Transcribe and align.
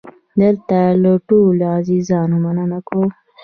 دلته 0.41 0.79
له 1.03 1.11
ټولو 1.27 1.63
عزیزانو 1.77 2.35
مننه 2.43 2.79
کوم. 2.89 3.09